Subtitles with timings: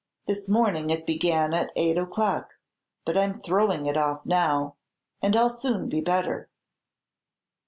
[0.25, 2.55] This morning it began at eight o'clock;
[3.05, 4.77] but I 'm throwing it off now,
[5.21, 6.49] and I 'll soon be better."